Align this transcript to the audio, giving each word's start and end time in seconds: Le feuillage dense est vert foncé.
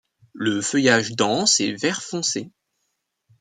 Le 0.33 0.61
feuillage 0.63 1.11
dense 1.11 1.59
est 1.59 1.73
vert 1.79 2.01
foncé. 2.01 2.49